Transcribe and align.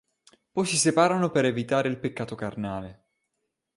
Poi 0.51 0.65
si 0.65 0.77
separarono 0.77 1.29
per 1.29 1.45
evitare 1.45 1.87
il 1.87 1.99
peccato 1.99 2.33
carnale. 2.33 3.03